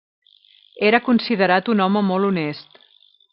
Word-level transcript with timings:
Era 0.89 0.99
considerat 1.09 1.69
un 1.75 1.85
home 1.87 2.03
molt 2.09 2.29
honest. 2.31 2.83